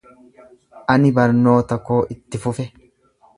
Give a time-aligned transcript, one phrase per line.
[0.93, 2.67] Ani barnoota koo itti fufe.